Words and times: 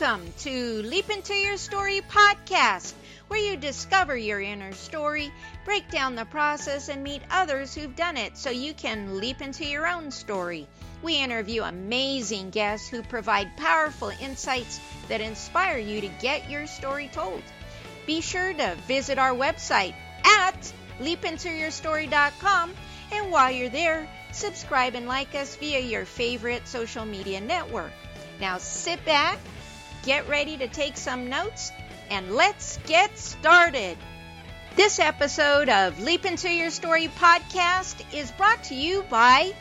Welcome 0.00 0.32
to 0.38 0.82
Leap 0.82 1.10
Into 1.10 1.34
Your 1.34 1.58
Story 1.58 2.00
podcast, 2.00 2.94
where 3.28 3.38
you 3.40 3.58
discover 3.58 4.16
your 4.16 4.40
inner 4.40 4.72
story, 4.72 5.30
break 5.66 5.90
down 5.90 6.14
the 6.14 6.24
process, 6.24 6.88
and 6.88 7.02
meet 7.02 7.20
others 7.30 7.74
who've 7.74 7.94
done 7.94 8.16
it 8.16 8.38
so 8.38 8.48
you 8.48 8.72
can 8.72 9.20
leap 9.20 9.42
into 9.42 9.66
your 9.66 9.86
own 9.86 10.10
story. 10.10 10.66
We 11.02 11.22
interview 11.22 11.64
amazing 11.64 12.48
guests 12.48 12.88
who 12.88 13.02
provide 13.02 13.58
powerful 13.58 14.10
insights 14.22 14.80
that 15.08 15.20
inspire 15.20 15.76
you 15.76 16.00
to 16.00 16.08
get 16.22 16.48
your 16.48 16.66
story 16.66 17.10
told. 17.12 17.42
Be 18.06 18.22
sure 18.22 18.54
to 18.54 18.76
visit 18.86 19.18
our 19.18 19.34
website 19.34 19.94
at 20.24 20.72
leapintoyourstory.com, 21.00 22.72
and 23.12 23.30
while 23.30 23.50
you're 23.50 23.68
there, 23.68 24.08
subscribe 24.32 24.94
and 24.94 25.06
like 25.06 25.34
us 25.34 25.56
via 25.56 25.80
your 25.80 26.06
favorite 26.06 26.66
social 26.66 27.04
media 27.04 27.40
network. 27.42 27.92
Now 28.40 28.56
sit 28.56 29.04
back 29.04 29.38
get 30.04 30.28
ready 30.28 30.56
to 30.56 30.68
take 30.68 30.96
some 30.96 31.28
notes, 31.28 31.72
and 32.10 32.34
let's 32.34 32.78
get 32.86 33.16
started. 33.18 33.96
This 34.76 34.98
episode 34.98 35.68
of 35.68 36.00
Leap 36.00 36.24
Into 36.24 36.50
Your 36.50 36.70
Story 36.70 37.08
podcast 37.18 38.02
is 38.14 38.30
brought 38.32 38.64
to 38.64 38.74
you 38.74 39.02
by 39.10 39.52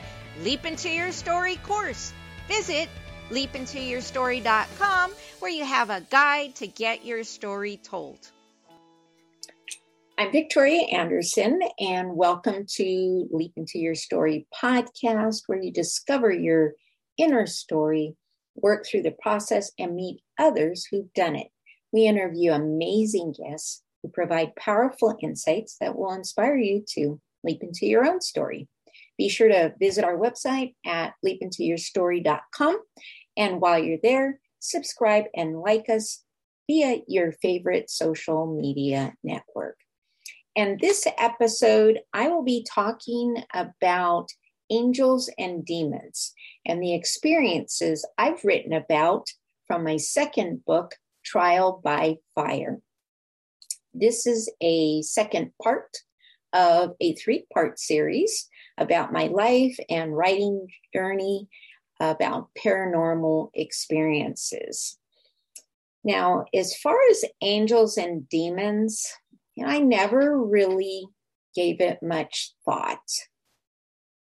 Leap 0.44 0.66
Into 0.66 0.90
Your 0.90 1.12
Story 1.12 1.58
course. 1.58 2.14
Visit 2.48 2.90
leapintoyourstory.com 3.30 5.12
where 5.40 5.52
you 5.52 5.66
have 5.66 5.90
a 5.90 6.02
guide 6.10 6.56
to 6.56 6.68
get 6.68 7.06
your 7.06 7.24
story 7.24 7.78
told. 7.78 8.18
I'm 10.18 10.32
Victoria 10.32 10.82
Andersen, 10.92 11.62
and 11.80 12.16
welcome 12.16 12.66
to 12.76 13.28
Leap 13.32 13.54
Into 13.56 13.80
Your 13.80 13.96
Story 13.96 14.48
podcast, 14.54 15.44
where 15.48 15.62
you 15.62 15.72
discover 15.72 16.32
your 16.32 16.74
inner 17.18 17.46
story 17.46 18.16
work 18.62 18.86
through 18.86 19.04
the 19.04 19.16
process, 19.22 19.72
and 19.80 19.96
meet 19.96 20.22
others 20.38 20.86
who've 20.86 21.14
done 21.14 21.36
it. 21.36 21.48
We 21.92 22.06
interview 22.06 22.52
amazing 22.52 23.34
guests 23.34 23.84
who 24.02 24.10
provide 24.10 24.56
powerful 24.56 25.18
insights 25.22 25.78
that 25.80 25.98
will 25.98 26.14
inspire 26.14 26.58
you 26.58 26.84
to 26.94 27.20
leap 27.44 27.64
into 27.64 27.86
your 27.86 28.06
own 28.06 28.22
story. 28.22 28.68
Be 29.18 29.30
sure 29.30 29.50
to 29.50 29.74
visit 29.80 30.06
our 30.06 30.18
website 30.18 30.76
at 30.86 31.14
leapintoyourstory.com. 31.26 32.80
And 33.36 33.60
while 33.60 33.80
you're 33.80 34.00
there, 34.02 34.40
subscribe 34.60 35.26
and 35.36 35.60
like 35.60 35.90
us 35.90 36.24
via 36.70 37.00
your 37.08 37.32
favorite 37.34 37.90
social 37.90 38.46
media 38.46 39.14
network. 39.24 39.78
And 40.56 40.80
this 40.80 41.08
episode, 41.18 42.00
I 42.14 42.30
will 42.30 42.44
be 42.44 42.66
talking 42.70 43.44
about 43.54 44.30
angels 44.70 45.30
and 45.38 45.66
demons 45.66 46.34
and 46.66 46.82
the 46.82 46.94
experiences 46.94 48.06
I've 48.18 48.44
written 48.44 48.74
about 48.74 49.28
from 49.68 49.84
my 49.84 49.98
second 49.98 50.66
book, 50.66 50.96
Trial 51.24 51.82
by 51.84 52.18
Fire. 52.36 52.80
This 53.94 54.26
is 54.28 54.52
a 54.62 55.02
second 55.02 55.52
part 55.62 55.98
of 56.54 56.96
a 57.00 57.14
three 57.16 57.46
part 57.54 57.80
series 57.80 58.48
about 58.78 59.14
my 59.14 59.28
life 59.28 59.78
and 59.90 60.16
writing 60.16 60.68
journey 60.94 61.48
about 62.00 62.50
paranormal 62.58 63.50
experiences. 63.54 64.98
Now, 66.04 66.46
as 66.54 66.76
far 66.78 66.98
as 67.12 67.26
angels 67.42 67.98
and 67.98 68.28
demons, 68.30 69.06
I 69.64 69.80
never 69.80 70.42
really 70.42 71.06
gave 71.54 71.82
it 71.82 72.02
much 72.02 72.54
thought. 72.64 73.00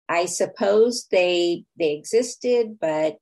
I 0.09 0.27
suppose 0.27 1.07
they 1.11 1.65
they 1.79 1.93
existed, 1.93 2.79
but 2.81 3.17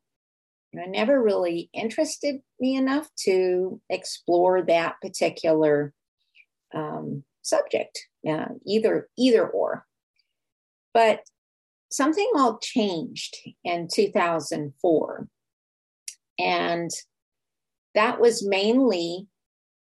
you 0.73 0.81
know, 0.81 0.87
never 0.87 1.23
really 1.23 1.71
interested 1.73 2.41
me 2.61 2.77
enough 2.77 3.09
to 3.25 3.81
explore 3.89 4.63
that 4.63 4.97
particular 5.01 5.93
um, 6.75 7.25
subject, 7.43 7.99
uh, 8.29 8.47
either 8.67 9.09
either 9.17 9.49
or. 9.49 9.87
But 10.93 11.21
something 11.91 12.31
all 12.37 12.59
changed 12.59 13.37
in 13.63 13.89
2004, 13.93 15.29
and 16.39 16.91
that 17.95 18.21
was 18.21 18.47
mainly 18.47 19.27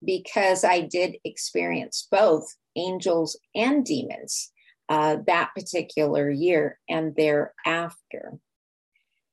because 0.05 0.65
I 0.65 0.81
did 0.81 1.17
experience 1.25 2.07
both 2.11 2.47
angels 2.77 3.39
and 3.55 3.85
demons 3.85 4.53
uh, 4.89 5.17
that 5.27 5.51
particular 5.55 6.31
year 6.31 6.79
and 6.89 7.15
thereafter. 7.17 8.39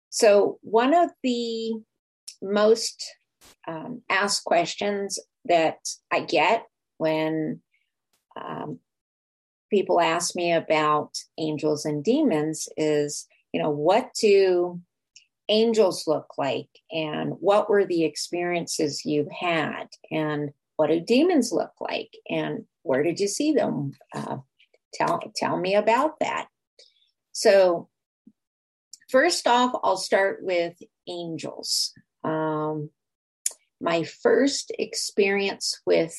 So, 0.10 0.60
one 0.62 0.94
of 0.94 1.10
the 1.24 1.74
most 2.42 3.04
um, 3.68 4.02
asked 4.10 4.44
questions 4.44 5.20
that 5.46 5.78
I 6.12 6.22
get 6.22 6.66
when 6.98 7.62
um, 8.40 8.80
people 9.72 10.00
ask 10.00 10.36
me 10.36 10.52
about 10.52 11.18
angels 11.38 11.86
and 11.86 12.04
demons 12.04 12.68
is, 12.78 13.28
you 13.54 13.62
know, 13.62 13.70
what 13.70 14.12
do 14.20 14.82
angels 15.50 16.06
look 16.08 16.34
like 16.38 16.70
and 16.92 17.32
what 17.40 17.70
were 17.70 17.86
the 17.86 18.04
experiences 18.04 19.06
you 19.06 19.28
had 19.38 19.88
and 20.10 20.52
what 20.78 20.88
do 20.88 21.00
demons 21.00 21.52
look 21.52 21.74
like 21.80 22.16
and 22.30 22.66
where 22.84 23.04
did 23.04 23.20
you 23.20 23.28
see 23.28 23.54
them 23.54 23.92
uh, 24.16 24.38
Tell, 24.94 25.20
tell 25.36 25.58
me 25.58 25.76
about 25.76 26.20
that. 26.20 26.48
So, 27.32 27.90
first 29.10 29.48
off, 29.48 29.74
I'll 29.84 29.98
start 29.98 30.40
with 30.42 30.76
angels. 31.08 31.94
Um, 32.24 32.90
my 33.80 34.04
first 34.04 34.72
experience 34.78 35.82
with 35.86 36.16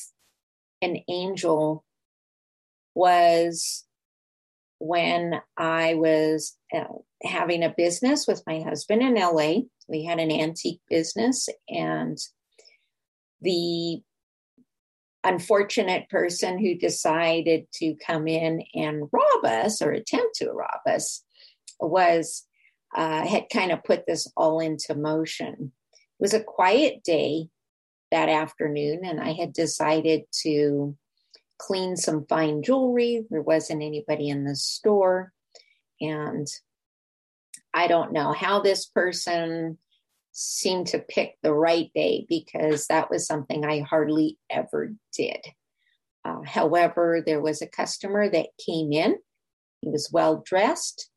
an 0.81 0.97
angel 1.07 1.85
was 2.93 3.85
when 4.79 5.41
I 5.57 5.93
was 5.93 6.57
uh, 6.75 6.83
having 7.23 7.63
a 7.63 7.73
business 7.75 8.27
with 8.27 8.43
my 8.45 8.59
husband 8.59 9.01
in 9.01 9.15
LA. 9.15 9.61
We 9.87 10.03
had 10.03 10.19
an 10.19 10.31
antique 10.31 10.81
business, 10.89 11.47
and 11.69 12.17
the 13.41 14.01
unfortunate 15.23 16.09
person 16.09 16.59
who 16.59 16.75
decided 16.75 17.65
to 17.73 17.95
come 18.05 18.27
in 18.27 18.63
and 18.73 19.09
rob 19.11 19.45
us 19.45 19.81
or 19.81 19.91
attempt 19.91 20.35
to 20.35 20.51
rob 20.51 20.81
us 20.87 21.23
was 21.79 22.45
uh, 22.95 23.25
had 23.25 23.45
kind 23.51 23.71
of 23.71 23.83
put 23.83 24.05
this 24.05 24.31
all 24.37 24.59
into 24.59 24.95
motion. 24.95 25.71
It 25.93 26.19
was 26.19 26.33
a 26.33 26.43
quiet 26.43 27.03
day 27.03 27.47
that 28.11 28.29
afternoon, 28.29 29.01
and 29.03 29.19
I 29.19 29.33
had 29.33 29.53
decided 29.53 30.23
to 30.43 30.95
clean 31.57 31.95
some 31.95 32.25
fine 32.27 32.61
jewelry. 32.61 33.25
There 33.29 33.41
wasn't 33.41 33.81
anybody 33.81 34.29
in 34.29 34.43
the 34.43 34.55
store. 34.55 35.31
And 36.01 36.47
I 37.73 37.87
don't 37.87 38.13
know 38.13 38.33
how 38.33 38.61
this 38.61 38.85
person 38.85 39.77
seemed 40.33 40.87
to 40.87 40.99
pick 40.99 41.35
the 41.41 41.53
right 41.53 41.91
day 41.95 42.25
because 42.27 42.87
that 42.87 43.09
was 43.09 43.25
something 43.25 43.63
I 43.63 43.81
hardly 43.81 44.37
ever 44.49 44.93
did. 45.15 45.39
Uh, 46.25 46.41
however, 46.45 47.21
there 47.25 47.41
was 47.41 47.61
a 47.61 47.67
customer 47.67 48.29
that 48.29 48.49
came 48.65 48.91
in. 48.91 49.17
He 49.81 49.89
was 49.89 50.09
well 50.11 50.41
dressed 50.45 51.09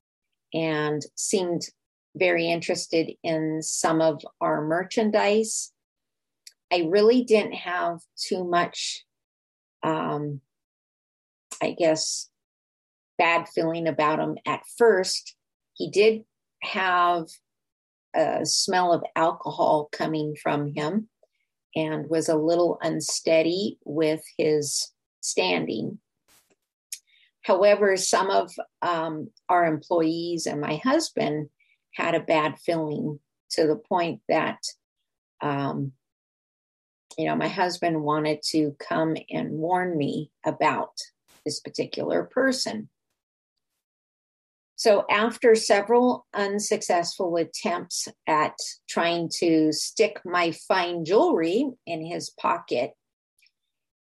and 0.52 1.02
seemed 1.14 1.62
very 2.14 2.48
interested 2.48 3.12
in 3.22 3.62
some 3.62 4.00
of 4.00 4.22
our 4.40 4.64
merchandise. 4.64 5.72
I 6.72 6.88
really 6.88 7.24
didn't 7.24 7.54
have 7.54 8.00
too 8.16 8.44
much, 8.44 9.04
um, 9.82 10.40
I 11.62 11.72
guess, 11.78 12.28
bad 13.16 13.48
feeling 13.48 13.86
about 13.86 14.18
him 14.18 14.36
at 14.44 14.62
first. 14.76 15.36
He 15.74 15.90
did 15.90 16.24
have 16.62 17.26
a 18.16 18.46
smell 18.46 18.92
of 18.92 19.04
alcohol 19.14 19.88
coming 19.92 20.34
from 20.42 20.74
him 20.74 21.08
and 21.74 22.08
was 22.08 22.28
a 22.28 22.36
little 22.36 22.78
unsteady 22.82 23.78
with 23.84 24.22
his 24.38 24.90
standing. 25.20 25.98
However, 27.42 27.96
some 27.96 28.30
of 28.30 28.50
um, 28.82 29.30
our 29.48 29.66
employees 29.66 30.46
and 30.46 30.60
my 30.60 30.80
husband 30.82 31.50
had 31.94 32.14
a 32.14 32.20
bad 32.20 32.58
feeling 32.58 33.20
to 33.50 33.66
the 33.66 33.76
point 33.76 34.20
that, 34.28 34.58
um, 35.40 35.92
you 37.16 37.26
know, 37.26 37.36
my 37.36 37.48
husband 37.48 38.02
wanted 38.02 38.40
to 38.50 38.74
come 38.80 39.16
and 39.30 39.50
warn 39.52 39.96
me 39.96 40.30
about 40.44 40.92
this 41.44 41.60
particular 41.60 42.24
person. 42.24 42.88
So, 44.78 45.06
after 45.10 45.54
several 45.54 46.26
unsuccessful 46.34 47.36
attempts 47.36 48.08
at 48.26 48.56
trying 48.86 49.30
to 49.38 49.72
stick 49.72 50.20
my 50.24 50.52
fine 50.68 51.06
jewelry 51.06 51.70
in 51.86 52.04
his 52.04 52.28
pocket, 52.28 52.92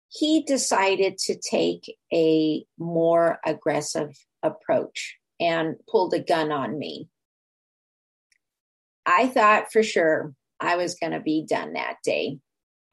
he 0.09 0.43
decided 0.43 1.19
to 1.19 1.37
take 1.39 1.95
a 2.13 2.65
more 2.79 3.39
aggressive 3.45 4.17
approach 4.43 5.17
and 5.39 5.77
pulled 5.91 6.15
a 6.15 6.21
gun 6.21 6.51
on 6.51 6.79
me. 6.79 7.09
I 9.05 9.29
thought 9.29 9.73
for 9.73 9.83
sure 9.83 10.33
I 10.59 10.77
was 10.77 10.95
going 10.95 11.13
to 11.13 11.21
be 11.21 11.45
done 11.47 11.75
that 11.75 11.97
day. 12.03 12.39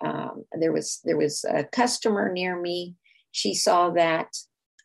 Um, 0.03 0.43
there 0.57 0.73
was 0.73 0.99
there 1.05 1.17
was 1.17 1.45
a 1.45 1.63
customer 1.63 2.31
near 2.31 2.59
me. 2.59 2.95
She 3.31 3.53
saw 3.53 3.91
that 3.91 4.27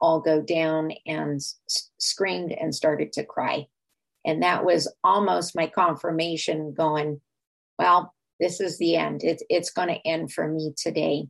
all 0.04 0.20
go 0.20 0.42
down 0.42 0.92
and 1.06 1.40
screamed 1.98 2.52
and 2.52 2.74
started 2.74 3.10
to 3.14 3.24
cry, 3.24 3.66
and 4.24 4.42
that 4.42 4.64
was 4.64 4.92
almost 5.02 5.56
my 5.56 5.66
confirmation. 5.66 6.74
Going, 6.74 7.20
well, 7.78 8.12
this 8.38 8.60
is 8.60 8.78
the 8.78 8.96
end. 8.96 9.24
It's 9.24 9.42
it's 9.48 9.70
going 9.70 9.88
to 9.88 10.06
end 10.06 10.30
for 10.30 10.46
me 10.46 10.74
today. 10.76 11.28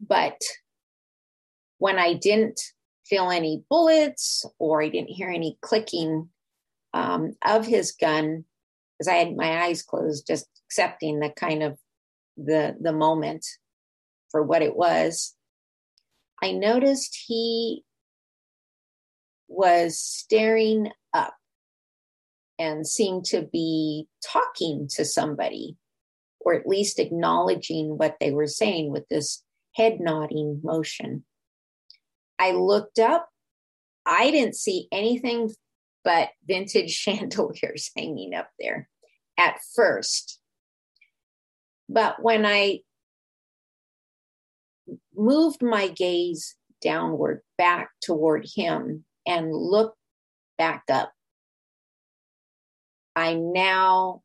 But 0.00 0.40
when 1.78 1.98
I 1.98 2.14
didn't 2.14 2.60
feel 3.04 3.30
any 3.30 3.62
bullets 3.68 4.44
or 4.58 4.82
I 4.82 4.88
didn't 4.88 5.10
hear 5.10 5.28
any 5.28 5.58
clicking 5.60 6.30
um, 6.94 7.34
of 7.46 7.66
his 7.66 7.92
gun, 7.92 8.44
because 8.98 9.08
I 9.08 9.16
had 9.16 9.36
my 9.36 9.64
eyes 9.64 9.82
closed, 9.82 10.26
just 10.26 10.46
accepting 10.66 11.20
the 11.20 11.30
kind 11.30 11.62
of 11.62 11.78
the 12.38 12.76
the 12.80 12.92
moment 12.92 13.44
for 14.30 14.42
what 14.42 14.62
it 14.62 14.74
was. 14.74 15.35
I 16.42 16.52
noticed 16.52 17.24
he 17.26 17.82
was 19.48 19.98
staring 19.98 20.90
up 21.14 21.34
and 22.58 22.86
seemed 22.86 23.24
to 23.26 23.42
be 23.42 24.08
talking 24.24 24.88
to 24.94 25.04
somebody 25.04 25.76
or 26.40 26.54
at 26.54 26.66
least 26.66 26.98
acknowledging 26.98 27.98
what 27.98 28.16
they 28.20 28.30
were 28.30 28.46
saying 28.46 28.90
with 28.90 29.08
this 29.08 29.42
head 29.74 29.98
nodding 30.00 30.60
motion. 30.62 31.24
I 32.38 32.52
looked 32.52 32.98
up. 32.98 33.28
I 34.04 34.30
didn't 34.30 34.54
see 34.54 34.88
anything 34.92 35.50
but 36.04 36.28
vintage 36.46 36.90
chandeliers 36.94 37.90
hanging 37.96 38.34
up 38.34 38.48
there 38.60 38.88
at 39.36 39.58
first. 39.74 40.38
But 41.88 42.22
when 42.22 42.46
I 42.46 42.80
moved 45.14 45.62
my 45.62 45.88
gaze 45.88 46.56
downward 46.82 47.42
back 47.58 47.90
toward 48.02 48.46
him 48.54 49.04
and 49.26 49.52
looked 49.52 49.98
back 50.58 50.84
up, 50.90 51.12
I 53.14 53.34
now 53.34 54.22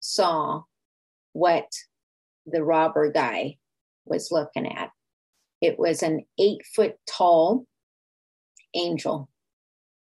saw 0.00 0.62
what 1.32 1.66
the 2.46 2.62
robber 2.62 3.10
guy 3.10 3.56
was 4.06 4.30
looking 4.30 4.66
at. 4.66 4.90
It 5.60 5.78
was 5.78 6.02
an 6.02 6.24
eight 6.38 6.62
foot 6.74 6.94
tall 7.06 7.66
angel. 8.74 9.28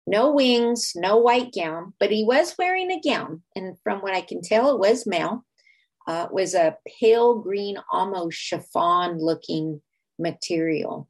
No 0.07 0.33
wings, 0.33 0.93
no 0.97 1.19
white 1.19 1.53
gown, 1.53 1.93
but 2.01 2.11
he 2.11 2.25
was 2.25 2.55
wearing 2.59 2.91
a 2.91 3.01
gown. 3.01 3.43
And 3.55 3.77
from 3.85 4.01
what 4.01 4.15
I 4.15 4.23
can 4.23 4.41
tell, 4.43 4.75
it 4.75 4.81
was 4.81 5.07
male. 5.07 5.45
Uh, 6.09 6.27
was 6.33 6.55
a 6.55 6.75
pale 6.99 7.35
green, 7.39 7.77
almost 7.93 8.39
chiffon 8.39 9.19
looking 9.19 9.83
material. 10.19 11.07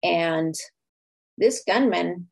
And 0.00 0.54
this 1.36 1.64
gunman 1.66 2.28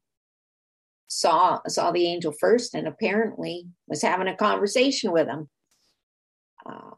saw 1.08 1.60
saw 1.66 1.90
the 1.90 2.06
angel 2.06 2.32
first 2.32 2.74
and 2.74 2.86
apparently 2.86 3.66
was 3.88 4.02
having 4.02 4.28
a 4.28 4.36
conversation 4.36 5.12
with 5.12 5.26
him 5.26 5.48
uh, 6.64 6.90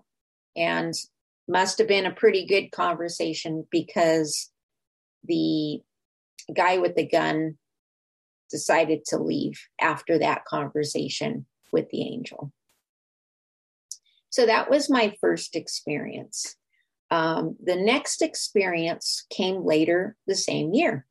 and 0.54 0.94
must 1.48 1.78
have 1.78 1.88
been 1.88 2.06
a 2.06 2.14
pretty 2.14 2.46
good 2.46 2.70
conversation 2.70 3.66
because 3.70 4.50
the 5.24 5.80
guy 6.54 6.78
with 6.78 6.94
the 6.96 7.06
gun 7.06 7.56
decided 8.50 9.04
to 9.06 9.18
leave 9.18 9.60
after 9.80 10.18
that 10.18 10.44
conversation 10.44 11.46
with 11.72 11.88
the 11.90 12.02
angel. 12.02 12.52
So 14.30 14.46
that 14.46 14.70
was 14.70 14.90
my 14.90 15.14
first 15.20 15.56
experience. 15.56 16.56
Um, 17.10 17.56
the 17.62 17.76
next 17.76 18.20
experience 18.20 19.24
came 19.30 19.64
later 19.64 20.16
the 20.26 20.34
same 20.34 20.74
year 20.74 21.06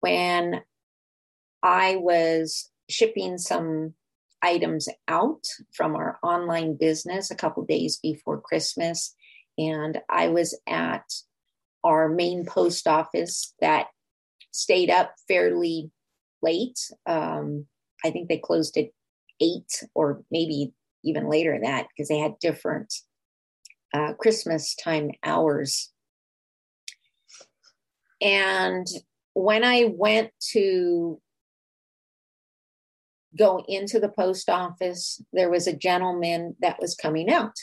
when 0.00 0.62
I 1.62 1.96
was 1.96 2.70
shipping 2.88 3.38
some 3.38 3.94
items 4.42 4.88
out 5.08 5.44
from 5.74 5.96
our 5.96 6.18
online 6.22 6.76
business 6.76 7.30
a 7.30 7.36
couple 7.36 7.64
days 7.64 7.98
before 7.98 8.40
Christmas. 8.40 9.14
And 9.58 9.98
I 10.08 10.28
was 10.28 10.58
at 10.66 11.04
our 11.84 12.08
main 12.08 12.46
post 12.46 12.86
office 12.86 13.54
that 13.60 13.88
stayed 14.52 14.90
up 14.90 15.14
fairly 15.26 15.90
late. 16.42 16.78
Um, 17.06 17.66
I 18.04 18.10
think 18.10 18.28
they 18.28 18.38
closed 18.38 18.76
at 18.76 18.90
eight 19.40 19.82
or 19.94 20.22
maybe 20.30 20.72
even 21.04 21.28
later 21.28 21.52
than 21.52 21.62
that 21.62 21.86
because 21.88 22.08
they 22.08 22.18
had 22.18 22.38
different 22.40 22.92
uh, 23.94 24.12
Christmas 24.14 24.74
time 24.74 25.10
hours. 25.24 25.92
And 28.20 28.86
when 29.34 29.64
I 29.64 29.92
went 29.94 30.30
to 30.52 31.20
go 33.38 33.62
into 33.68 34.00
the 34.00 34.08
post 34.08 34.48
office, 34.48 35.22
there 35.32 35.50
was 35.50 35.66
a 35.66 35.76
gentleman 35.76 36.56
that 36.60 36.80
was 36.80 36.94
coming 36.94 37.30
out. 37.30 37.54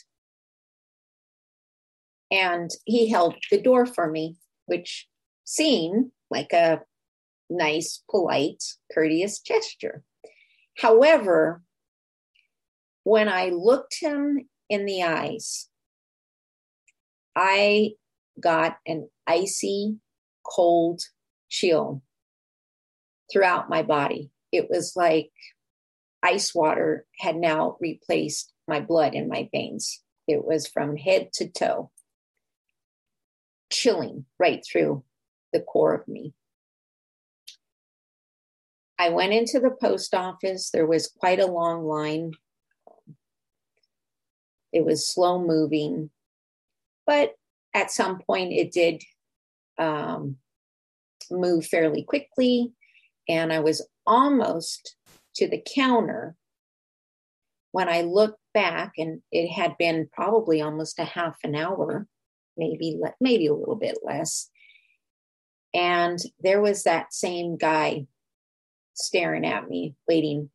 And 2.32 2.70
he 2.86 3.10
held 3.10 3.36
the 3.52 3.62
door 3.62 3.86
for 3.86 4.10
me, 4.10 4.38
which 4.66 5.08
seemed 5.44 6.12
like 6.32 6.54
a 6.54 6.82
nice, 7.50 8.04
polite, 8.10 8.64
courteous 8.94 9.40
gesture. 9.40 10.04
However, 10.78 11.62
when 13.06 13.30
I 13.30 13.50
looked 13.50 13.98
him 14.02 14.50
in 14.68 14.86
the 14.86 15.04
eyes, 15.04 15.69
I 17.36 17.92
got 18.40 18.78
an 18.86 19.10
icy, 19.28 19.98
cold 20.44 21.02
chill 21.48 22.02
throughout 23.31 23.69
my 23.69 23.84
body. 23.84 24.31
It 24.52 24.69
was 24.72 24.94
like 24.96 25.31
ice 26.24 26.56
water 26.56 27.06
had 27.19 27.36
now 27.36 27.78
replaced 27.80 28.52
my 28.68 28.80
blood 28.80 29.13
in 29.13 29.30
my 29.30 29.50
veins. 29.51 30.01
It 30.28 30.44
was 30.44 30.68
from 30.68 30.98
head 30.98 31.31
to 31.34 31.48
toe, 31.48 31.92
chilling 33.72 34.25
right 34.40 34.63
through 34.66 35.04
the 35.54 35.60
core 35.62 35.94
of 35.94 36.08
me. 36.08 36.34
I 38.98 39.10
went 39.10 39.34
into 39.34 39.60
the 39.60 39.75
post 39.80 40.16
office. 40.16 40.72
There 40.72 40.88
was 40.88 41.08
quite 41.19 41.40
a 41.40 41.46
long 41.46 41.86
line. 41.86 42.31
It 44.75 44.86
was 44.86 45.10
slow 45.10 45.39
moving, 45.39 46.10
but 47.08 47.32
at 47.74 47.91
some 47.91 48.20
point 48.20 48.51
it 48.51 48.74
did 48.74 49.01
um, 49.79 50.36
move 51.32 51.65
fairly 51.65 52.03
quickly. 52.03 52.74
And 53.29 53.53
I 53.53 53.60
was 53.60 53.88
almost 54.05 54.98
to 55.38 55.48
the 55.48 55.63
counter, 55.75 56.36
when 57.72 57.88
I 57.89 58.01
looked 58.01 58.41
back, 58.53 58.94
and 58.98 59.22
it 59.32 59.48
had 59.48 59.77
been 59.77 60.10
probably 60.12 60.62
almost 60.62 61.00
a 61.00 61.05
half 61.05 61.38
an 61.44 61.55
hour, 61.55 62.05
maybe 62.58 63.00
maybe 63.22 63.48
a 63.48 63.53
little 63.53 63.75
bit 63.75 63.98
less, 64.03 64.50
and 65.74 66.20
there 66.39 66.62
was 66.62 66.84
that 66.84 67.13
same 67.13 67.58
guy 67.58 68.08
staring 68.94 69.46
at 69.46 69.70
me, 69.70 69.96
waiting 70.08 70.50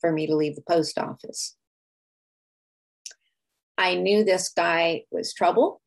for 0.00 0.12
me 0.12 0.26
to 0.26 0.36
leave 0.36 0.56
the 0.56 0.62
post 0.62 0.98
office. 0.98 1.56
I 3.80 3.94
knew 3.96 4.22
this 4.22 4.50
guy 4.50 5.04
was 5.10 5.34
trouble. 5.34 5.80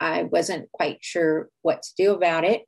I 0.00 0.24
wasn't 0.24 0.72
quite 0.72 0.98
sure 1.02 1.50
what 1.62 1.82
to 1.82 1.90
do 1.96 2.12
about 2.12 2.44
it. 2.44 2.62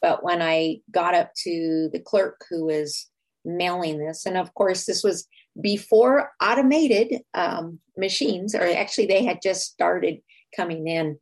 But 0.00 0.24
when 0.24 0.42
I 0.42 0.78
got 0.90 1.14
up 1.14 1.32
to 1.44 1.90
the 1.92 2.00
clerk 2.00 2.44
who 2.50 2.66
was 2.66 3.08
mailing 3.44 3.98
this. 3.98 4.26
And 4.26 4.36
of 4.36 4.54
course, 4.54 4.86
this 4.86 5.04
was 5.04 5.26
before 5.60 6.30
automated 6.42 7.22
um, 7.34 7.78
machines, 7.96 8.54
or 8.54 8.62
actually, 8.62 9.06
they 9.06 9.24
had 9.24 9.40
just 9.42 9.72
started 9.72 10.20
coming 10.56 10.88
in, 10.88 11.18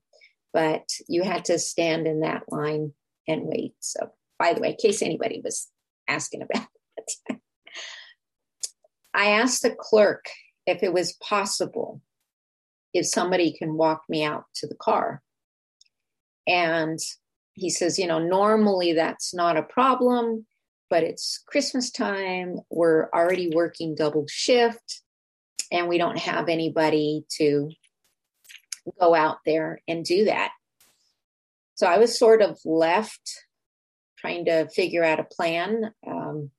but 0.52 0.84
you 1.08 1.22
had 1.22 1.44
to 1.46 1.58
stand 1.58 2.06
in 2.06 2.20
that 2.20 2.44
line 2.48 2.92
and 3.28 3.42
wait. 3.44 3.74
So, 3.80 4.10
by 4.38 4.54
the 4.54 4.60
way, 4.60 4.70
in 4.70 4.76
case 4.76 5.02
anybody 5.02 5.40
was 5.44 5.68
asking 6.08 6.42
about 6.42 6.68
it, 6.96 7.12
I 9.14 9.32
asked 9.32 9.62
the 9.62 9.74
clerk 9.78 10.26
if 10.66 10.82
it 10.82 10.92
was 10.92 11.14
possible 11.14 12.00
if 12.94 13.06
somebody 13.06 13.52
can 13.52 13.76
walk 13.76 14.02
me 14.08 14.24
out 14.24 14.44
to 14.56 14.66
the 14.66 14.74
car. 14.74 15.22
And 16.46 16.98
he 17.54 17.70
says, 17.70 17.98
you 17.98 18.06
know, 18.06 18.18
normally 18.18 18.92
that's 18.92 19.34
not 19.34 19.56
a 19.56 19.62
problem 19.62 20.46
but 20.92 21.02
it's 21.02 21.42
Christmas 21.46 21.90
time. 21.90 22.58
We're 22.68 23.08
already 23.14 23.50
working 23.54 23.94
double 23.94 24.26
shift 24.28 25.00
and 25.72 25.88
we 25.88 25.96
don't 25.96 26.18
have 26.18 26.50
anybody 26.50 27.24
to 27.38 27.70
go 29.00 29.14
out 29.14 29.38
there 29.46 29.80
and 29.88 30.04
do 30.04 30.26
that. 30.26 30.52
So 31.76 31.86
I 31.86 31.96
was 31.96 32.18
sort 32.18 32.42
of 32.42 32.60
left 32.66 33.22
trying 34.18 34.44
to 34.44 34.68
figure 34.68 35.02
out 35.02 35.18
a 35.18 35.24
plan. 35.24 35.94
Um, 36.06 36.50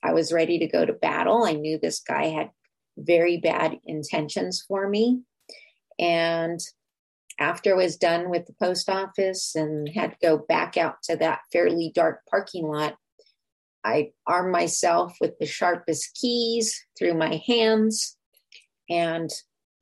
I 0.00 0.12
was 0.12 0.32
ready 0.32 0.60
to 0.60 0.68
go 0.68 0.86
to 0.86 0.92
battle. 0.92 1.42
I 1.42 1.54
knew 1.54 1.76
this 1.76 1.98
guy 1.98 2.26
had 2.26 2.50
very 2.96 3.38
bad 3.38 3.80
intentions 3.84 4.64
for 4.68 4.88
me. 4.88 5.22
And 5.98 6.60
after 7.38 7.72
I 7.72 7.76
was 7.76 7.96
done 7.96 8.30
with 8.30 8.46
the 8.46 8.54
post 8.60 8.88
office 8.88 9.54
and 9.54 9.88
had 9.88 10.12
to 10.12 10.16
go 10.22 10.38
back 10.38 10.76
out 10.76 10.96
to 11.04 11.16
that 11.16 11.40
fairly 11.52 11.90
dark 11.94 12.20
parking 12.30 12.66
lot, 12.66 12.96
I 13.84 14.12
armed 14.26 14.52
myself 14.52 15.16
with 15.20 15.38
the 15.38 15.46
sharpest 15.46 16.14
keys 16.20 16.80
through 16.98 17.14
my 17.14 17.42
hands 17.46 18.16
and 18.88 19.30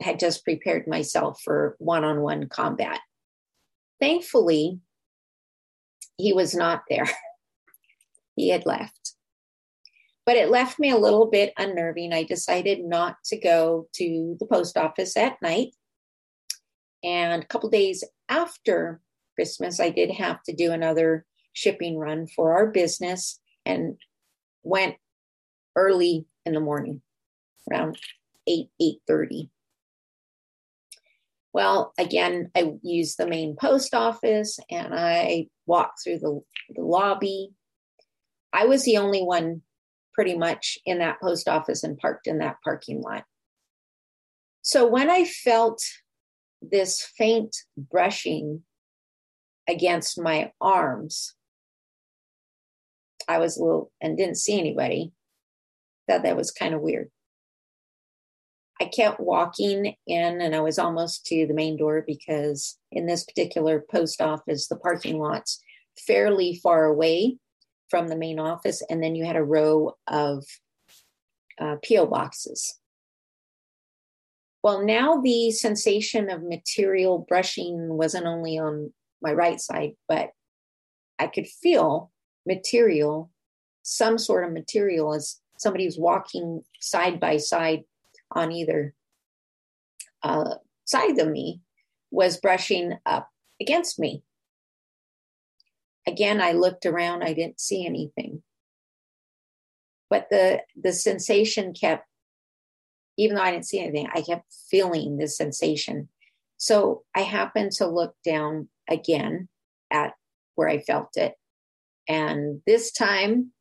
had 0.01 0.19
just 0.19 0.45
prepared 0.45 0.87
myself 0.87 1.41
for 1.43 1.77
one 1.79 2.05
on 2.05 2.23
one 2.23 2.49
combat. 2.49 3.01
Thankfully, 4.01 4.81
he 6.17 6.33
was 6.33 6.55
not 6.55 6.83
there. 6.89 7.09
he 8.37 8.49
had 8.49 8.65
left. 8.65 9.15
But 10.25 10.37
it 10.37 10.51
left 10.51 10.79
me 10.79 10.91
a 10.91 10.97
little 10.97 11.27
bit 11.27 11.53
unnerving. 11.59 12.13
I 12.13 12.23
decided 12.23 12.85
not 12.85 13.17
to 13.27 13.39
go 13.39 13.89
to 13.95 14.37
the 14.39 14.47
post 14.47 14.77
office 14.77 15.17
at 15.17 15.41
night. 15.43 15.75
And 17.03 17.43
a 17.43 17.47
couple 17.47 17.71
days 17.71 18.05
after 18.29 19.01
Christmas, 19.35 19.81
I 19.81 19.91
did 19.91 20.11
have 20.11 20.43
to 20.45 20.55
do 20.55 20.73
another 20.73 21.25
shipping 21.53 21.99
run 21.99 22.27
for 22.27 22.55
our 22.55 22.67
business 22.67 23.41
and 23.65 23.97
went 24.63 24.97
early 25.77 26.27
in 26.45 26.55
the 26.55 26.61
morning 26.61 27.03
around 27.71 27.97
8 28.47 28.69
8.30 28.81 29.51
well 31.53 31.93
again 31.99 32.51
i 32.57 32.73
used 32.83 33.19
the 33.19 33.27
main 33.27 33.57
post 33.57 33.95
office 33.95 34.59
and 34.71 34.95
i 34.95 35.47
walked 35.71 36.03
through 36.03 36.19
the, 36.19 36.41
the 36.75 36.83
lobby. 36.83 37.53
I 38.53 38.67
was 38.67 38.85
the 38.85 38.97
only 38.97 39.23
one 39.23 39.63
pretty 40.13 40.37
much 40.37 40.77
in 40.85 40.99
that 40.99 41.21
post 41.21 41.49
office 41.49 41.85
and 41.85 41.97
parked 41.97 42.27
in 42.27 42.39
that 42.39 42.57
parking 42.65 43.01
lot. 43.01 43.25
So 44.63 44.87
when 44.87 45.09
i 45.09 45.25
felt 45.25 45.81
this 46.63 47.03
faint 47.17 47.57
brushing 47.77 48.63
against 49.69 50.21
my 50.21 50.53
arms 50.61 51.35
I 53.31 53.39
was 53.39 53.57
a 53.57 53.63
little 53.63 53.93
and 54.01 54.17
didn't 54.17 54.39
see 54.39 54.59
anybody. 54.59 55.13
Thought 56.09 56.25
that 56.25 56.37
was 56.37 56.51
kind 56.51 56.75
of 56.75 56.81
weird. 56.81 57.11
I 58.81 58.87
kept 58.87 59.21
walking 59.21 59.95
in 60.07 60.41
and 60.41 60.57
I 60.57 60.61
was 60.61 60.81
almost 60.81 61.27
to 61.27 61.47
the 61.47 61.55
main 61.55 61.77
door 61.77 62.03
because 62.05 62.77
in 62.91 63.07
this 63.07 63.25
particular 63.25 63.85
post 63.89 64.21
office, 64.21 64.67
the 64.67 64.77
parking 64.77 65.21
lot's 65.21 65.63
fairly 66.07 66.59
far 66.61 66.87
away 66.87 67.37
from 67.89 68.09
the 68.09 68.17
main 68.17 68.41
office. 68.41 68.83
And 68.91 69.01
then 69.01 69.15
you 69.15 69.25
had 69.25 69.37
a 69.37 69.45
row 69.45 69.95
of 70.09 70.45
uh, 71.61 71.77
P.O. 71.83 72.07
boxes. 72.07 72.80
Well, 74.63 74.85
now 74.85 75.21
the 75.21 75.51
sensation 75.53 76.29
of 76.29 76.43
material 76.43 77.25
brushing 77.27 77.97
wasn't 77.97 78.27
only 78.27 78.59
on 78.59 78.93
my 79.23 79.33
right 79.33 79.61
side, 79.61 79.93
but 80.09 80.31
I 81.19 81.29
could 81.29 81.47
feel 81.47 82.11
material, 82.47 83.31
some 83.83 84.19
sort 84.19 84.45
of 84.45 84.53
material, 84.53 85.15
as 85.15 85.41
somebody 85.59 85.87
was 85.87 85.99
walking 85.99 86.63
side 86.81 87.21
by 87.21 87.39
side 87.39 87.85
on 88.33 88.53
either 88.53 88.95
uh, 90.23 90.57
side 90.85 91.19
of 91.19 91.29
me, 91.29 91.61
was 92.11 92.39
brushing 92.39 92.99
up 93.07 93.29
against 93.61 93.99
me. 93.99 94.23
Again, 96.07 96.41
I 96.41 96.53
looked 96.53 96.87
around, 96.87 97.23
I 97.23 97.33
didn't 97.33 97.61
see 97.61 97.87
anything. 97.87 98.43
But 100.09 100.27
the 100.31 100.63
the 100.75 100.93
sensation 100.93 101.73
kept, 101.73 102.07
even 103.21 103.37
though 103.37 103.43
I 103.43 103.51
didn't 103.51 103.67
see 103.67 103.81
anything, 103.81 104.09
I 104.15 104.23
kept 104.23 104.47
feeling 104.71 105.19
this 105.19 105.37
sensation. 105.37 106.09
So 106.57 107.03
I 107.15 107.21
happened 107.21 107.73
to 107.73 107.87
look 107.87 108.15
down 108.25 108.69
again 108.89 109.49
at 109.91 110.15
where 110.55 110.71
I 110.71 110.81
felt 110.81 111.11
it. 111.17 111.35
And 112.09 112.63
this 112.67 112.93
time 112.93 113.53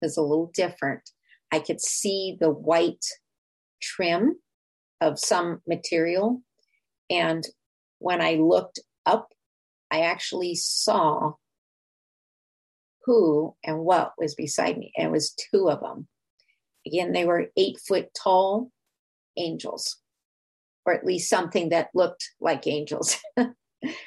it 0.00 0.06
was 0.06 0.16
a 0.16 0.22
little 0.22 0.52
different. 0.54 1.10
I 1.50 1.58
could 1.58 1.80
see 1.80 2.36
the 2.38 2.50
white 2.50 3.04
trim 3.82 4.36
of 5.00 5.18
some 5.18 5.62
material. 5.66 6.42
And 7.10 7.44
when 7.98 8.20
I 8.20 8.34
looked 8.34 8.78
up, 9.04 9.32
I 9.90 10.02
actually 10.02 10.54
saw 10.54 11.32
who 13.04 13.56
and 13.64 13.80
what 13.80 14.12
was 14.16 14.36
beside 14.36 14.78
me. 14.78 14.92
And 14.96 15.08
it 15.08 15.10
was 15.10 15.34
two 15.50 15.68
of 15.68 15.80
them. 15.80 16.06
Again, 16.86 17.10
they 17.10 17.24
were 17.24 17.50
eight 17.56 17.80
foot 17.80 18.10
tall 18.14 18.70
angels, 19.38 19.98
or 20.84 20.92
at 20.94 21.06
least 21.06 21.30
something 21.30 21.70
that 21.70 21.90
looked 21.94 22.30
like 22.40 22.66
angels, 22.66 23.16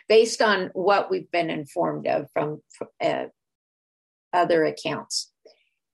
based 0.07 0.41
on 0.41 0.69
what 0.73 1.09
we've 1.09 1.31
been 1.31 1.49
informed 1.49 2.07
of 2.07 2.27
from 2.33 2.61
uh, 3.03 3.25
other 4.33 4.65
accounts. 4.65 5.31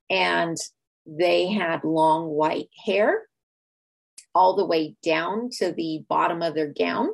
And 0.10 0.58
they 1.06 1.48
had 1.52 1.84
long 1.84 2.28
white 2.28 2.70
hair 2.86 3.24
all 4.36 4.56
the 4.56 4.66
way 4.66 4.96
down 5.04 5.50
to 5.52 5.72
the 5.72 6.04
bottom 6.08 6.42
of 6.42 6.54
their 6.54 6.72
gown. 6.72 7.10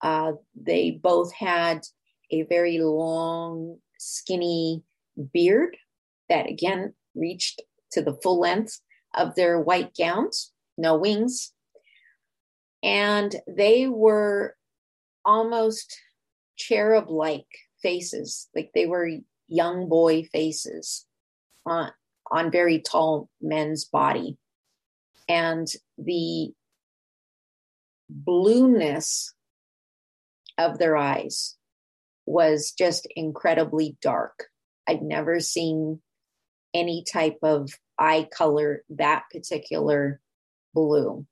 Uh, 0.00 0.32
they 0.54 0.90
both 0.90 1.32
had 1.34 1.82
a 2.30 2.42
very 2.44 2.78
long, 2.78 3.76
skinny 3.98 4.82
beard 5.34 5.76
that 6.28 6.48
again 6.48 6.94
reached 7.14 7.60
to 7.92 8.00
the 8.00 8.16
full 8.22 8.40
length 8.40 8.80
of 9.14 9.34
their 9.34 9.60
white 9.60 9.94
gowns, 9.94 10.52
no 10.76 10.96
wings. 10.96 11.52
And 12.82 13.34
they 13.46 13.86
were 13.86 14.56
almost 15.24 15.98
cherub 16.56 17.10
like 17.10 17.46
faces, 17.82 18.48
like 18.54 18.70
they 18.74 18.86
were 18.86 19.10
young 19.50 19.88
boy 19.88 20.22
faces 20.32 21.06
on 21.66 21.90
on 22.30 22.50
very 22.50 22.78
tall 22.78 23.28
men's 23.42 23.84
body 23.84 24.38
and 25.28 25.66
the 25.98 26.50
blueness 28.08 29.34
of 30.56 30.78
their 30.78 30.96
eyes 30.96 31.56
was 32.26 32.72
just 32.76 33.08
incredibly 33.16 33.96
dark 34.00 34.46
i'd 34.88 35.02
never 35.02 35.40
seen 35.40 36.00
any 36.72 37.02
type 37.02 37.38
of 37.42 37.70
eye 37.98 38.28
color 38.32 38.84
that 38.88 39.24
particular 39.32 40.20
blue 40.74 41.26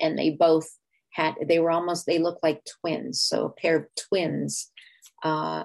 and 0.00 0.18
they 0.18 0.30
both 0.30 0.68
had 1.12 1.34
they 1.48 1.58
were 1.58 1.70
almost 1.70 2.06
they 2.06 2.18
looked 2.18 2.42
like 2.42 2.66
twins 2.80 3.20
so 3.22 3.46
a 3.46 3.60
pair 3.60 3.76
of 3.76 3.86
twins 4.08 4.70
uh, 5.24 5.64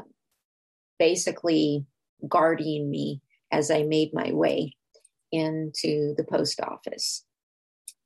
basically 0.98 1.86
guarding 2.28 2.90
me 2.90 3.22
as 3.52 3.70
I 3.72 3.84
made 3.84 4.14
my 4.14 4.32
way 4.32 4.76
into 5.32 6.14
the 6.18 6.24
post 6.24 6.60
office. 6.62 7.26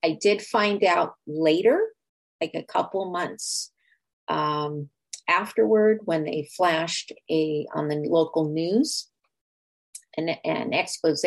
I 0.03 0.17
did 0.19 0.41
find 0.41 0.83
out 0.83 1.15
later, 1.27 1.79
like 2.39 2.51
a 2.53 2.63
couple 2.63 3.11
months 3.11 3.71
um, 4.27 4.89
afterward, 5.27 6.01
when 6.05 6.23
they 6.23 6.49
flashed 6.55 7.11
a 7.29 7.67
on 7.73 7.87
the 7.87 7.95
local 7.95 8.49
news 8.49 9.09
an, 10.17 10.29
an 10.43 10.73
expose 10.73 11.25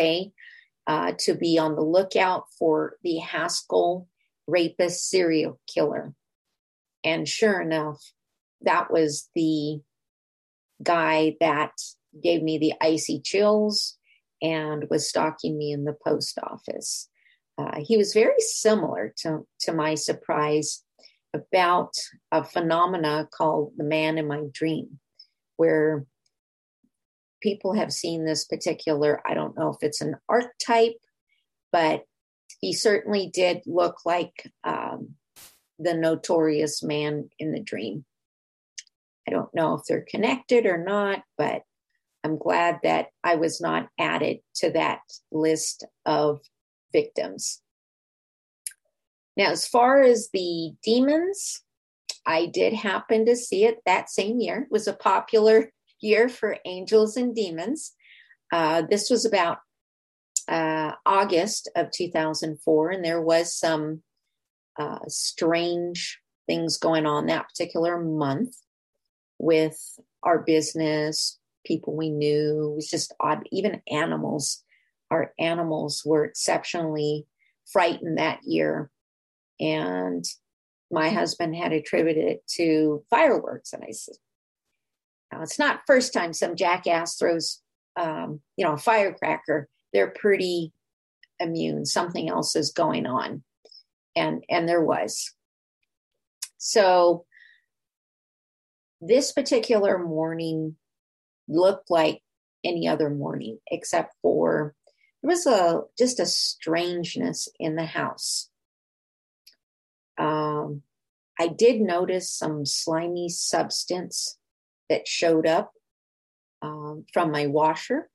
uh, 0.88 1.12
to 1.18 1.34
be 1.34 1.58
on 1.58 1.76
the 1.76 1.82
lookout 1.82 2.44
for 2.58 2.96
the 3.04 3.18
Haskell 3.18 4.08
rapist 4.46 5.10
serial 5.10 5.60
killer. 5.72 6.14
And 7.04 7.28
sure 7.28 7.60
enough, 7.60 8.02
that 8.62 8.90
was 8.90 9.28
the 9.34 9.80
guy 10.82 11.36
that 11.40 11.72
gave 12.20 12.42
me 12.42 12.56
the 12.58 12.72
icy 12.80 13.20
chills 13.20 13.98
and 14.40 14.84
was 14.88 15.08
stalking 15.08 15.58
me 15.58 15.72
in 15.72 15.84
the 15.84 15.96
post 16.06 16.38
office. 16.42 17.08
Uh, 17.58 17.80
he 17.80 17.96
was 17.96 18.14
very 18.14 18.40
similar 18.40 19.12
to, 19.18 19.46
to 19.60 19.72
my 19.72 19.94
surprise 19.94 20.84
about 21.34 21.92
a 22.32 22.42
phenomena 22.42 23.28
called 23.30 23.72
the 23.76 23.84
man 23.84 24.16
in 24.16 24.26
my 24.26 24.44
dream, 24.52 24.98
where 25.56 26.06
people 27.40 27.74
have 27.74 27.92
seen 27.92 28.24
this 28.24 28.44
particular, 28.44 29.20
I 29.26 29.34
don't 29.34 29.56
know 29.56 29.70
if 29.70 29.78
it's 29.82 30.00
an 30.00 30.16
archetype, 30.28 30.96
but 31.72 32.04
he 32.60 32.72
certainly 32.72 33.30
did 33.32 33.62
look 33.66 34.04
like 34.04 34.50
um, 34.64 35.14
the 35.78 35.94
notorious 35.94 36.82
man 36.82 37.28
in 37.38 37.52
the 37.52 37.60
dream. 37.60 38.04
I 39.26 39.30
don't 39.30 39.54
know 39.54 39.74
if 39.74 39.82
they're 39.86 40.06
connected 40.08 40.66
or 40.66 40.82
not, 40.82 41.22
but 41.36 41.62
I'm 42.24 42.38
glad 42.38 42.80
that 42.82 43.08
I 43.22 43.36
was 43.36 43.60
not 43.60 43.88
added 43.98 44.38
to 44.56 44.70
that 44.70 45.00
list 45.30 45.84
of 46.04 46.40
victims. 46.92 47.60
Now, 49.36 49.50
as 49.50 49.68
far 49.68 50.02
as 50.02 50.30
the 50.32 50.72
demons, 50.82 51.62
I 52.26 52.46
did 52.46 52.72
happen 52.72 53.24
to 53.26 53.36
see 53.36 53.64
it 53.64 53.78
that 53.86 54.10
same 54.10 54.40
year. 54.40 54.62
It 54.62 54.72
was 54.72 54.88
a 54.88 54.92
popular 54.92 55.72
year 56.00 56.28
for 56.28 56.58
angels 56.64 57.16
and 57.16 57.34
demons. 57.34 57.92
Uh, 58.52 58.82
this 58.88 59.10
was 59.10 59.24
about 59.24 59.58
uh, 60.48 60.92
August 61.04 61.70
of 61.76 61.90
2004, 61.90 62.90
and 62.90 63.04
there 63.04 63.20
was 63.20 63.54
some 63.54 64.02
uh, 64.78 65.00
strange 65.08 66.20
things 66.46 66.78
going 66.78 67.06
on 67.06 67.26
that 67.26 67.48
particular 67.48 68.00
month 68.00 68.54
with 69.38 69.78
our 70.22 70.38
business, 70.38 71.38
people 71.66 71.94
we 71.94 72.10
knew. 72.10 72.72
It 72.72 72.76
was 72.76 72.88
just 72.88 73.14
odd. 73.20 73.46
Even 73.52 73.82
animals, 73.90 74.64
our 75.10 75.34
animals 75.38 76.02
were 76.04 76.24
exceptionally 76.24 77.26
frightened 77.70 78.18
that 78.18 78.40
year. 78.44 78.90
And 79.60 80.24
my 80.90 81.10
husband 81.10 81.54
had 81.54 81.72
attributed 81.72 82.24
it 82.24 82.46
to 82.54 83.04
fireworks. 83.10 83.72
And 83.72 83.84
I 83.86 83.92
said, 83.92 84.14
now 85.32 85.42
it's 85.42 85.58
not 85.58 85.80
first 85.86 86.12
time 86.12 86.32
some 86.32 86.56
jackass 86.56 87.16
throws, 87.16 87.60
um, 87.98 88.40
you 88.56 88.64
know, 88.64 88.74
a 88.74 88.78
firecracker. 88.78 89.68
They're 89.92 90.10
pretty 90.10 90.72
immune. 91.40 91.84
Something 91.84 92.28
else 92.28 92.56
is 92.56 92.72
going 92.72 93.06
on. 93.06 93.42
And, 94.16 94.44
and 94.48 94.68
there 94.68 94.84
was. 94.84 95.32
So 96.56 97.24
this 99.00 99.32
particular 99.32 99.98
morning 99.98 100.76
looked 101.46 101.90
like 101.90 102.20
any 102.64 102.88
other 102.88 103.10
morning, 103.10 103.58
except 103.70 104.14
for 104.22 104.74
there 105.22 105.28
was 105.28 105.46
a 105.46 105.82
just 105.96 106.20
a 106.20 106.26
strangeness 106.26 107.48
in 107.58 107.76
the 107.76 107.86
house. 107.86 108.50
Um, 110.18 110.82
I 111.38 111.46
did 111.46 111.80
notice 111.80 112.30
some 112.30 112.66
slimy 112.66 113.28
substance 113.28 114.36
that 114.88 115.06
showed 115.06 115.46
up 115.46 115.72
um, 116.62 117.04
from 117.12 117.30
my 117.30 117.46
washer, 117.46 118.08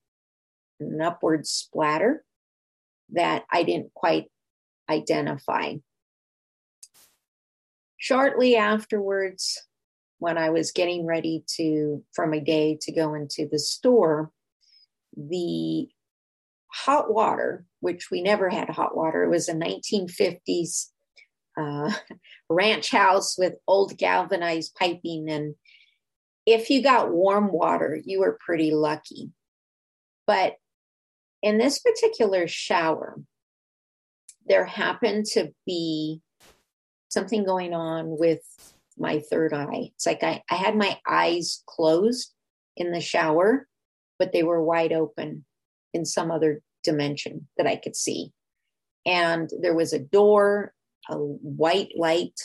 an 0.79 1.01
upward 1.01 1.47
splatter 1.47 2.23
that 3.11 3.43
I 3.51 3.63
didn't 3.63 3.93
quite 3.93 4.31
identify. 4.89 5.75
Shortly 7.97 8.57
afterwards, 8.57 9.65
when 10.19 10.37
I 10.37 10.49
was 10.49 10.71
getting 10.71 11.05
ready 11.05 11.43
to 11.55 12.03
for 12.13 12.27
my 12.27 12.39
day 12.39 12.77
to 12.81 12.91
go 12.91 13.13
into 13.13 13.47
the 13.49 13.59
store, 13.59 14.31
the 15.15 15.87
hot 16.67 17.13
water, 17.13 17.65
which 17.81 18.09
we 18.09 18.21
never 18.21 18.49
had 18.49 18.69
hot 18.69 18.95
water, 18.95 19.23
it 19.23 19.29
was 19.29 19.47
a 19.47 19.53
1950s 19.53 20.87
uh, 21.57 21.91
ranch 22.49 22.91
house 22.91 23.37
with 23.37 23.53
old 23.67 23.97
galvanized 23.97 24.75
piping. 24.75 25.29
And 25.29 25.55
if 26.45 26.69
you 26.69 26.81
got 26.83 27.11
warm 27.11 27.51
water, 27.51 27.99
you 28.03 28.19
were 28.19 28.37
pretty 28.43 28.71
lucky. 28.71 29.31
But 30.27 30.55
in 31.41 31.57
this 31.57 31.79
particular 31.79 32.47
shower, 32.47 33.21
there 34.45 34.65
happened 34.65 35.25
to 35.33 35.53
be 35.65 36.21
something 37.09 37.45
going 37.45 37.73
on 37.73 38.17
with 38.17 38.41
my 38.97 39.19
third 39.19 39.53
eye. 39.53 39.91
It's 39.95 40.05
like 40.05 40.23
I, 40.23 40.41
I 40.49 40.55
had 40.55 40.75
my 40.75 40.99
eyes 41.07 41.63
closed 41.65 42.33
in 42.75 42.91
the 42.91 43.01
shower, 43.01 43.67
but 44.19 44.33
they 44.33 44.43
were 44.43 44.63
wide 44.63 44.93
open 44.93 45.45
in 45.93 46.05
some 46.05 46.31
other 46.31 46.61
dimension 46.83 47.47
that 47.57 47.67
I 47.67 47.75
could 47.75 47.95
see. 47.95 48.31
And 49.05 49.49
there 49.61 49.75
was 49.75 49.93
a 49.93 49.99
door 49.99 50.73
a 51.09 51.15
white 51.15 51.91
light 51.97 52.39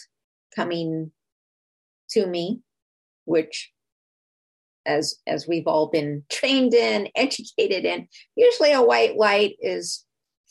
coming 0.54 1.12
to 2.10 2.26
me, 2.26 2.60
which 3.24 3.70
as 4.88 5.16
as 5.26 5.46
we've 5.46 5.66
all 5.66 5.88
been 5.88 6.24
trained 6.30 6.74
in, 6.74 7.08
educated 7.14 7.84
in, 7.84 8.08
usually 8.34 8.72
a 8.72 8.82
white 8.82 9.16
light 9.16 9.56
is 9.60 10.04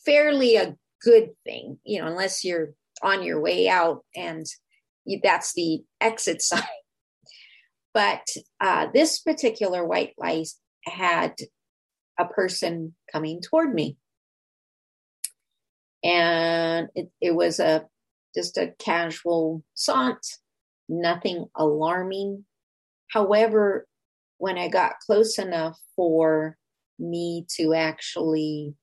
fairly 0.06 0.56
a 0.56 0.75
good 1.01 1.32
thing, 1.44 1.79
you 1.84 2.00
know, 2.00 2.08
unless 2.08 2.46
you're 2.46 2.70
on 3.01 3.24
your 3.24 3.41
way 3.41 3.67
out 3.67 4.03
and 4.15 4.46
you, 5.06 5.20
that's 5.22 5.53
the 5.53 5.82
exit 6.00 6.41
sign. 6.41 6.63
But 7.93 8.28
uh, 8.62 8.88
this 8.93 9.19
particular 9.19 9.84
white 9.86 10.13
light 10.17 10.50
had 10.86 11.36
a 12.19 12.26
person 12.26 12.95
coming 13.12 13.41
toward 13.41 13.73
me. 13.73 13.97
And 16.04 16.89
it, 16.95 17.10
it 17.19 17.36
was 17.36 17.60
a 17.60 17.86
just 18.36 18.58
a 18.58 18.73
casual 18.78 19.63
saunt, 19.73 20.26
nothing 20.88 21.47
alarming. 21.56 22.45
However, 23.12 23.88
when 24.38 24.58
I 24.58 24.67
got 24.67 25.00
close 25.00 25.38
enough 25.38 25.80
for 25.95 26.58
me 27.00 27.45
to 27.58 27.73
actually 27.73 28.76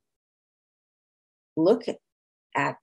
look 1.56 1.82
at 2.54 2.76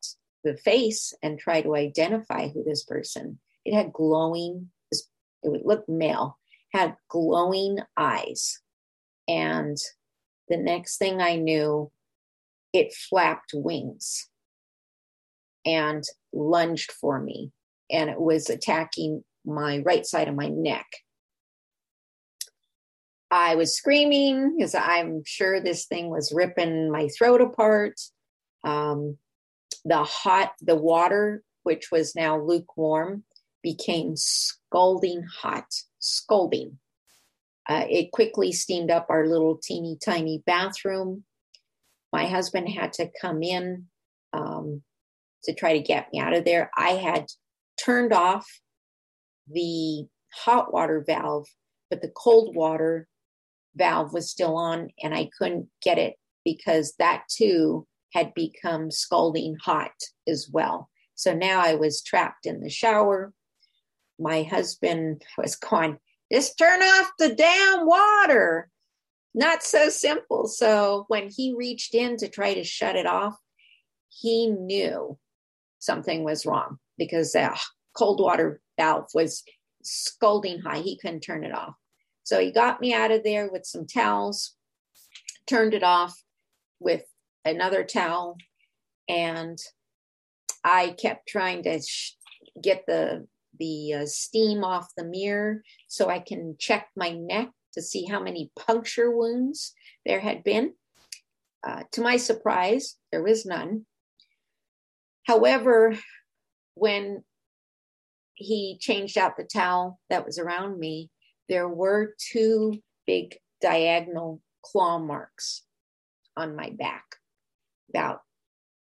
the 0.43 0.57
face 0.57 1.13
and 1.21 1.37
try 1.37 1.61
to 1.61 1.75
identify 1.75 2.47
who 2.47 2.63
this 2.63 2.83
person, 2.83 3.39
it 3.65 3.73
had 3.73 3.93
glowing, 3.93 4.69
it 4.91 4.99
would 5.43 5.61
look 5.65 5.87
male, 5.87 6.37
had 6.73 6.95
glowing 7.09 7.79
eyes. 7.97 8.59
And 9.27 9.77
the 10.49 10.57
next 10.57 10.97
thing 10.97 11.21
I 11.21 11.35
knew, 11.35 11.91
it 12.73 12.93
flapped 12.93 13.51
wings 13.53 14.29
and 15.65 16.03
lunged 16.33 16.91
for 16.91 17.19
me, 17.19 17.51
and 17.89 18.09
it 18.09 18.19
was 18.19 18.49
attacking 18.49 19.23
my 19.45 19.79
right 19.79 20.05
side 20.05 20.27
of 20.27 20.35
my 20.35 20.47
neck. 20.47 20.87
I 23.31 23.55
was 23.55 23.75
screaming 23.75 24.57
because 24.57 24.75
I'm 24.75 25.23
sure 25.25 25.61
this 25.61 25.85
thing 25.85 26.09
was 26.09 26.33
ripping 26.35 26.91
my 26.91 27.07
throat 27.17 27.39
apart. 27.39 27.99
Um, 28.65 29.17
the 29.85 30.03
hot, 30.03 30.51
the 30.61 30.75
water, 30.75 31.41
which 31.63 31.91
was 31.91 32.13
now 32.13 32.39
lukewarm, 32.39 33.23
became 33.63 34.17
scalding 34.17 35.23
hot, 35.23 35.73
scalding. 35.99 36.77
Uh, 37.69 37.85
it 37.89 38.11
quickly 38.11 38.51
steamed 38.51 38.91
up 38.91 39.07
our 39.09 39.25
little 39.25 39.57
teeny 39.57 39.97
tiny 40.03 40.43
bathroom. 40.45 41.23
My 42.11 42.25
husband 42.27 42.67
had 42.67 42.91
to 42.93 43.09
come 43.21 43.41
in 43.43 43.85
um, 44.33 44.81
to 45.45 45.53
try 45.53 45.77
to 45.77 45.83
get 45.83 46.11
me 46.11 46.19
out 46.19 46.33
of 46.33 46.43
there. 46.43 46.69
I 46.75 46.91
had 46.91 47.27
turned 47.81 48.11
off 48.11 48.45
the 49.49 50.05
hot 50.33 50.73
water 50.73 51.01
valve, 51.05 51.47
but 51.89 52.01
the 52.01 52.11
cold 52.13 52.55
water 52.55 53.07
valve 53.75 54.13
was 54.13 54.29
still 54.29 54.57
on 54.57 54.89
and 55.01 55.13
I 55.13 55.29
couldn't 55.37 55.67
get 55.81 55.97
it 55.97 56.15
because 56.43 56.93
that 56.99 57.23
too 57.29 57.87
had 58.13 58.33
become 58.33 58.91
scalding 58.91 59.55
hot 59.63 59.91
as 60.27 60.49
well. 60.51 60.89
So 61.15 61.33
now 61.33 61.61
I 61.61 61.75
was 61.75 62.01
trapped 62.01 62.45
in 62.45 62.61
the 62.61 62.69
shower. 62.69 63.33
My 64.19 64.43
husband 64.43 65.23
was 65.37 65.55
going, 65.55 65.97
just 66.31 66.57
turn 66.57 66.81
off 66.81 67.11
the 67.19 67.33
damn 67.35 67.85
water. 67.85 68.69
Not 69.33 69.63
so 69.63 69.89
simple. 69.89 70.47
So 70.47 71.05
when 71.07 71.29
he 71.29 71.55
reached 71.57 71.95
in 71.95 72.17
to 72.17 72.27
try 72.27 72.53
to 72.53 72.63
shut 72.63 72.95
it 72.95 73.05
off, 73.05 73.35
he 74.09 74.47
knew 74.47 75.17
something 75.79 76.23
was 76.23 76.45
wrong 76.45 76.77
because 76.97 77.31
the 77.31 77.57
cold 77.97 78.19
water 78.19 78.61
valve 78.77 79.07
was 79.13 79.43
scalding 79.83 80.59
high. 80.59 80.79
He 80.79 80.97
couldn't 80.97 81.21
turn 81.21 81.43
it 81.43 81.53
off. 81.53 81.75
So 82.23 82.39
he 82.39 82.51
got 82.51 82.81
me 82.81 82.93
out 82.93 83.11
of 83.11 83.23
there 83.23 83.49
with 83.51 83.65
some 83.65 83.85
towels, 83.87 84.55
turned 85.47 85.73
it 85.73 85.83
off 85.83 86.23
with 86.79 87.03
another 87.43 87.83
towel, 87.83 88.37
and 89.09 89.57
I 90.63 90.91
kept 90.91 91.27
trying 91.27 91.63
to 91.63 91.81
sh- 91.81 92.15
get 92.61 92.83
the 92.87 93.27
the 93.59 93.93
uh, 93.93 94.05
steam 94.05 94.63
off 94.63 94.87
the 94.95 95.03
mirror 95.03 95.61
so 95.87 96.09
I 96.09 96.19
can 96.19 96.55
check 96.57 96.87
my 96.95 97.11
neck 97.11 97.49
to 97.73 97.81
see 97.81 98.05
how 98.05 98.19
many 98.19 98.51
puncture 98.57 99.11
wounds 99.11 99.73
there 100.05 100.19
had 100.19 100.43
been. 100.43 100.73
Uh, 101.65 101.83
to 101.91 102.01
my 102.01 102.17
surprise, 102.17 102.97
there 103.11 103.21
was 103.21 103.45
none. 103.45 103.85
However, 105.27 105.95
when 106.73 107.23
he 108.33 108.77
changed 108.79 109.17
out 109.17 109.37
the 109.37 109.43
towel 109.43 109.99
that 110.09 110.25
was 110.25 110.39
around 110.39 110.79
me, 110.79 111.11
there 111.49 111.67
were 111.67 112.15
two 112.17 112.81
big 113.05 113.37
diagonal 113.61 114.41
claw 114.63 114.99
marks 114.99 115.63
on 116.35 116.55
my 116.55 116.69
back. 116.69 117.03
About, 117.89 118.21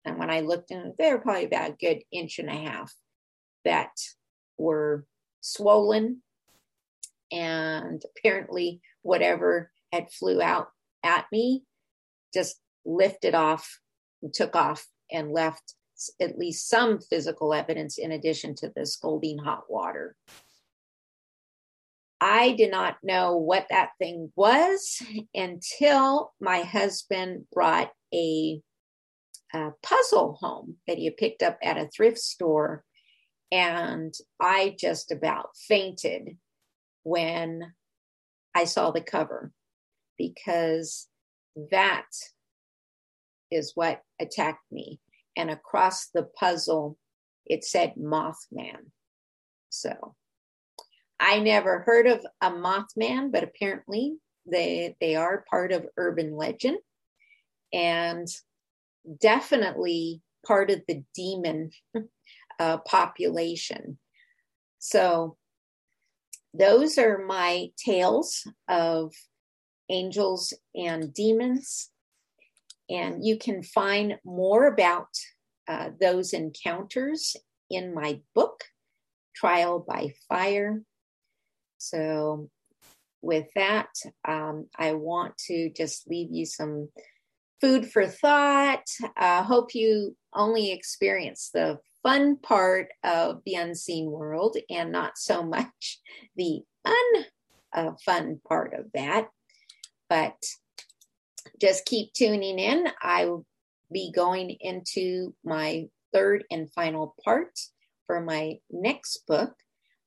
and 0.05 0.19
when 0.19 0.31
I 0.31 0.41
looked 0.41 0.71
in, 0.71 0.95
they 0.99 1.13
were 1.13 1.19
probably 1.19 1.47
about 1.47 1.71
a 1.71 1.77
good 1.81 2.03
inch 2.13 2.39
and 2.39 2.49
a 2.49 2.53
half 2.53 2.93
that 3.65 3.91
were 4.57 5.05
swollen. 5.41 6.23
And 7.33 8.01
apparently, 8.17 8.81
whatever 9.03 9.73
had 9.93 10.13
flew 10.13 10.41
out 10.41 10.69
at 11.03 11.27
me 11.33 11.65
just 12.33 12.61
lifted 12.85 13.35
off 13.35 13.81
and 14.23 14.33
took 14.33 14.55
off 14.55 14.87
and 15.11 15.33
left 15.33 15.75
at 16.21 16.39
least 16.39 16.69
some 16.69 17.01
physical 17.01 17.55
evidence 17.55 17.99
in 17.99 18.13
addition 18.13 18.55
to 18.57 18.73
the 18.75 18.85
scalding 18.87 19.39
hot 19.39 19.65
water. 19.69 20.17
I 22.21 22.53
did 22.53 22.71
not 22.71 22.97
know 23.03 23.37
what 23.37 23.67
that 23.71 23.91
thing 23.99 24.33
was 24.37 25.03
until 25.35 26.33
my 26.41 26.61
husband 26.61 27.47
brought 27.53 27.91
a, 28.13 28.61
a 29.53 29.71
puzzle 29.83 30.39
home 30.41 30.77
that 30.87 30.99
he 30.99 31.07
had 31.07 31.17
picked 31.17 31.43
up 31.43 31.59
at 31.63 31.77
a 31.77 31.89
thrift 31.89 32.19
store. 32.19 32.85
And 33.53 34.15
I 34.41 34.75
just 34.79 35.13
about 35.13 35.51
fainted 35.69 36.39
when 37.03 37.73
I 38.55 38.65
saw 38.65 38.91
the 38.91 39.01
cover 39.01 39.53
because 40.17 41.09
that 41.71 42.07
is 43.51 43.73
what 43.75 44.03
attacked 44.21 44.65
me. 44.71 45.01
And 45.37 45.51
across 45.51 46.09
the 46.09 46.23
puzzle, 46.23 46.97
it 47.45 47.65
said 47.65 47.95
Mothman. 47.99 48.91
So 49.69 50.15
I 51.21 51.39
never 51.41 51.81
heard 51.81 52.07
of 52.07 52.25
a 52.41 52.51
Mothman, 52.51 53.33
but 53.33 53.45
apparently 53.45 54.17
they 54.47 54.97
they 55.01 55.17
are 55.17 55.45
part 55.49 55.73
of 55.73 55.87
urban 55.97 56.37
legend 56.37 56.79
and 57.73 58.29
definitely 59.21 60.23
part 60.47 60.71
of 60.71 60.83
the 60.87 61.03
demon 61.15 61.71
uh, 62.59 62.79
population. 62.79 63.99
So 64.79 65.37
those 66.53 66.99
are 66.99 67.19
my 67.19 67.71
tales 67.77 68.47
of 68.69 69.13
angels 69.91 70.53
and 70.75 71.13
demons. 71.13 71.91
And 72.89 73.25
you 73.25 73.39
can 73.39 73.63
find 73.63 74.19
more 74.25 74.67
about 74.67 75.09
uh, 75.67 75.91
those 76.01 76.33
encounters 76.33 77.35
in 77.71 77.95
my 77.95 78.21
book, 78.35 78.65
Trial 79.35 79.85
by 79.87 80.15
Fire. 80.29 80.83
So, 81.89 82.51
with 83.23 83.47
that, 83.55 83.89
um, 84.27 84.67
I 84.79 84.93
want 84.93 85.37
to 85.47 85.71
just 85.71 86.09
leave 86.09 86.31
you 86.31 86.47
some 86.47 86.91
food 87.61 87.91
for 87.91 88.07
thought. 88.07 88.85
I 89.17 89.39
uh, 89.39 89.43
hope 89.43 89.75
you 89.75 90.17
only 90.35 90.73
experience 90.73 91.51
the 91.53 91.79
fun 92.03 92.37
part 92.37 92.89
of 93.03 93.41
the 93.47 93.55
unseen 93.55 94.11
world 94.11 94.57
and 94.69 94.93
not 94.93 95.17
so 95.17 95.43
much 95.43 96.01
the 96.37 96.61
unfun 96.87 98.35
uh, 98.35 98.49
part 98.49 98.75
of 98.75 98.93
that. 98.93 99.29
But 100.09 100.37
just 101.61 101.87
keep 101.87 102.13
tuning 102.13 102.59
in. 102.59 102.87
I 103.03 103.27
will 103.27 103.47
be 103.91 104.13
going 104.15 104.57
into 104.61 105.35
my 105.45 105.87
third 106.13 106.45
and 106.51 106.71
final 106.73 107.15
part 107.25 107.59
for 108.07 108.21
my 108.21 108.59
next 108.71 109.25
book. 109.27 109.55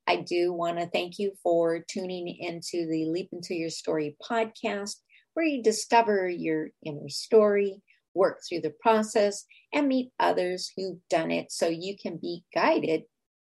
I 0.08 0.16
do 0.16 0.54
want 0.54 0.80
to 0.80 0.88
thank 0.88 1.20
you 1.20 1.34
for 1.44 1.84
tuning 1.86 2.30
into 2.40 2.88
the 2.88 3.06
Leap 3.10 3.30
Into 3.34 3.54
Your 3.54 3.70
Story 3.70 4.16
podcast, 4.24 4.96
where 5.34 5.46
you 5.46 5.62
discover 5.62 6.30
your 6.30 6.70
inner 6.86 7.10
story, 7.10 7.82
work 8.14 8.40
through 8.48 8.62
the 8.62 8.74
process, 8.82 9.44
and 9.74 9.90
meet 9.90 10.14
others 10.18 10.72
who've 10.76 11.00
done 11.10 11.30
it 11.30 11.52
so 11.52 11.68
you 11.68 11.98
can 12.02 12.16
be 12.16 12.46
guided 12.56 13.04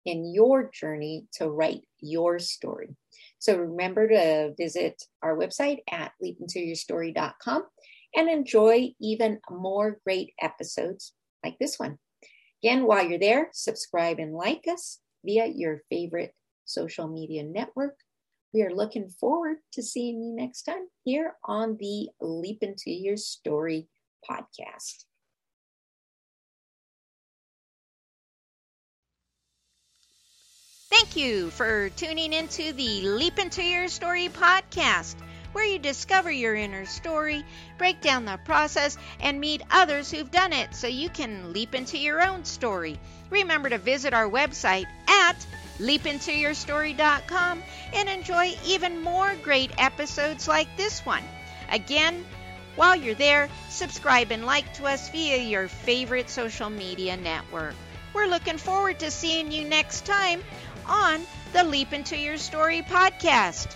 in 0.06 0.32
your 0.32 0.70
journey 0.72 1.26
to 1.34 1.50
write 1.50 1.82
your 2.00 2.38
story. 2.38 2.96
So 3.38 3.58
remember 3.58 4.08
to 4.08 4.54
visit 4.56 5.02
our 5.22 5.36
website 5.36 5.80
at 5.90 6.12
leapintoyourstory.com 6.24 7.64
and 8.14 8.30
enjoy 8.30 8.92
even 8.98 9.40
more 9.50 9.98
great 10.04 10.32
episodes 10.40 11.12
like 11.44 11.58
this 11.58 11.78
one. 11.78 11.98
Again, 12.62 12.86
while 12.86 13.06
you're 13.06 13.18
there, 13.18 13.50
subscribe 13.52 14.18
and 14.20 14.32
like 14.32 14.64
us 14.66 15.00
via 15.22 15.46
your 15.46 15.82
favorite 15.90 16.32
social 16.66 17.08
media 17.08 17.42
network. 17.42 17.96
We 18.52 18.62
are 18.62 18.74
looking 18.74 19.08
forward 19.08 19.58
to 19.72 19.82
seeing 19.82 20.22
you 20.22 20.34
next 20.34 20.62
time 20.62 20.86
here 21.04 21.34
on 21.44 21.76
the 21.78 22.10
Leap 22.20 22.62
Into 22.62 22.90
Your 22.90 23.16
Story 23.16 23.88
podcast. 24.28 25.04
Thank 30.90 31.16
you 31.16 31.50
for 31.50 31.90
tuning 31.90 32.32
into 32.32 32.72
the 32.72 33.02
Leap 33.02 33.38
Into 33.38 33.62
Your 33.62 33.88
Story 33.88 34.28
podcast, 34.28 35.16
where 35.52 35.64
you 35.64 35.78
discover 35.78 36.30
your 36.30 36.54
inner 36.54 36.86
story, 36.86 37.44
break 37.76 38.00
down 38.00 38.24
the 38.24 38.38
process, 38.44 38.96
and 39.20 39.40
meet 39.40 39.62
others 39.70 40.10
who've 40.10 40.30
done 40.30 40.52
it 40.52 40.74
so 40.74 40.86
you 40.86 41.10
can 41.10 41.52
leap 41.52 41.74
into 41.74 41.98
your 41.98 42.22
own 42.22 42.44
story. 42.44 42.98
Remember 43.30 43.68
to 43.68 43.78
visit 43.78 44.14
our 44.14 44.30
website 44.30 44.86
at 45.08 45.46
leapintoyourstory.com 45.78 47.62
and 47.92 48.08
enjoy 48.08 48.54
even 48.64 49.02
more 49.02 49.34
great 49.42 49.70
episodes 49.78 50.48
like 50.48 50.76
this 50.76 51.04
one. 51.04 51.24
Again, 51.70 52.24
while 52.76 52.94
you're 52.94 53.14
there, 53.14 53.48
subscribe 53.68 54.30
and 54.32 54.44
like 54.44 54.72
to 54.74 54.84
us 54.84 55.08
via 55.10 55.38
your 55.38 55.68
favorite 55.68 56.28
social 56.28 56.70
media 56.70 57.16
network. 57.16 57.74
We're 58.12 58.26
looking 58.26 58.58
forward 58.58 58.98
to 59.00 59.10
seeing 59.10 59.50
you 59.50 59.64
next 59.64 60.06
time 60.06 60.42
on 60.86 61.20
the 61.52 61.64
Leap 61.64 61.92
Into 61.92 62.16
Your 62.16 62.38
Story 62.38 62.82
podcast. 62.82 63.74